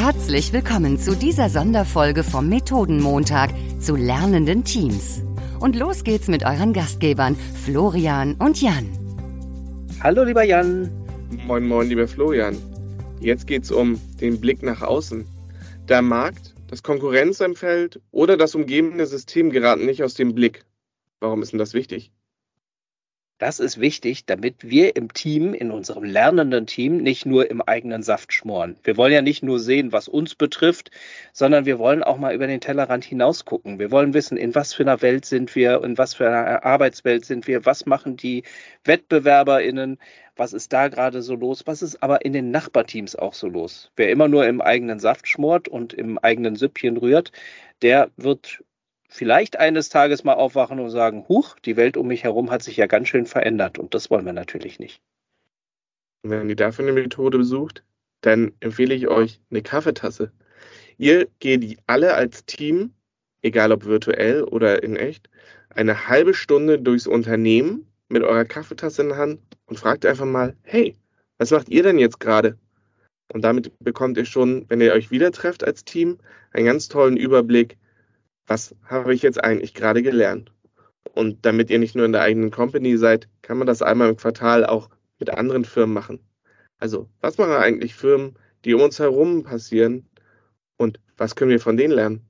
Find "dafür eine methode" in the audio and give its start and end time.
56.56-57.38